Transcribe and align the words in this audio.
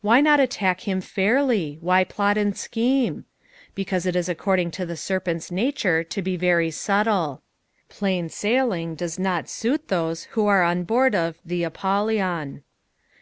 Why 0.00 0.22
not 0.22 0.40
attack 0.40 0.88
him 0.88 1.02
fairly 1.02 1.72
t 1.72 1.78
Why 1.82 2.02
plot 2.02 2.38
and 2.38 2.54
xcheme 2.54 3.18
f 3.18 3.24
Because 3.74 4.06
it 4.06 4.16
ia 4.16 4.24
according 4.26 4.70
to 4.70 4.86
the 4.86 4.96
serpent's 4.96 5.50
nature 5.50 6.02
to 6.02 6.22
be 6.22 6.38
very 6.38 6.70
subtle. 6.70 7.42
Plain 7.90 8.30
sailing 8.30 8.94
docs 8.94 9.16
Dot 9.18 9.50
suit 9.50 9.88
those 9.88 10.22
who 10.32 10.46
are 10.46 10.62
on 10.62 10.84
board 10.84 11.14
of" 11.14 11.38
The 11.52 11.62
Apollyon." 11.62 12.62